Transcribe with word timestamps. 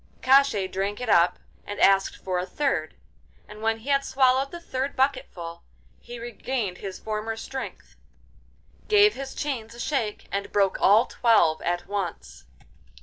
Koshchei 0.23 0.65
drank 0.65 0.99
it 0.99 1.09
up 1.09 1.37
and 1.63 1.79
asked 1.79 2.17
for 2.17 2.39
a 2.39 2.45
third, 2.47 2.95
and 3.47 3.61
when 3.61 3.77
he 3.77 3.89
had 3.89 4.03
swallowed 4.03 4.49
the 4.49 4.59
third 4.59 4.95
bucketful, 4.95 5.61
he 5.99 6.17
regained 6.17 6.79
his 6.79 6.97
former 6.97 7.35
strength, 7.37 7.95
gave 8.87 9.13
his 9.13 9.35
chains 9.35 9.75
a 9.75 9.79
shake, 9.79 10.27
and 10.31 10.51
broke 10.51 10.81
all 10.81 11.05
twelve 11.05 11.61
at 11.61 11.85
once. 11.85 12.45